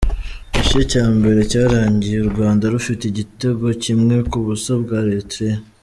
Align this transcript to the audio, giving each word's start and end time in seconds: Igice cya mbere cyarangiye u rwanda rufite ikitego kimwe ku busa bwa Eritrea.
Igice 0.57 0.81
cya 0.91 1.05
mbere 1.17 1.39
cyarangiye 1.51 2.17
u 2.21 2.27
rwanda 2.31 2.63
rufite 2.73 3.03
ikitego 3.07 3.65
kimwe 3.83 4.15
ku 4.29 4.37
busa 4.45 4.71
bwa 4.83 4.99
Eritrea. 5.09 5.57